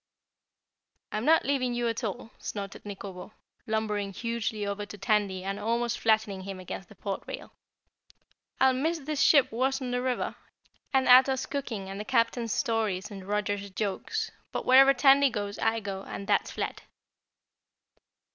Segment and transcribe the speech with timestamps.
[1.11, 3.33] "I'm not leaving you at all," snorted Nikobo,
[3.67, 7.53] lumbering hugely over to Tandy and almost flattening him against the port rail.
[8.59, 10.37] "I'll miss this ship worse'n the river,
[10.91, 15.79] and Ato's cooking and the Captain's stories and Roger's jokes, but wherever Tandy goes I
[15.79, 16.81] go, and that's flat!"